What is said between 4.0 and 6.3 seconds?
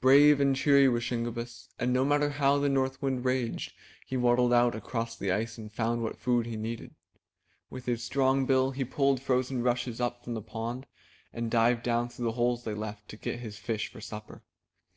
he waddled out across the ice and found what